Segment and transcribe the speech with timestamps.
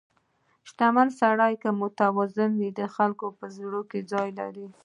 [0.69, 4.67] •شتمن سړی که متواضع وي، د خلکو په زړونو کې ځای لري.